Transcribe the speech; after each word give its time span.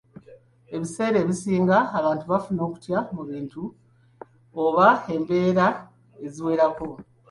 Ebiseera 0.75 1.17
ebisinga 1.23 1.77
abantu 1.99 2.23
bafuna 2.31 2.61
okutya 2.67 2.97
ku 3.07 3.13
bintu 3.29 3.61
oba 4.63 4.87
embeera 5.13 5.67
eziwerako 6.25 6.87